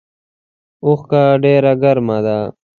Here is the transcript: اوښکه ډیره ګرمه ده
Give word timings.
اوښکه 0.85 1.21
ډیره 1.43 1.73
ګرمه 1.83 2.17
ده 2.25 2.37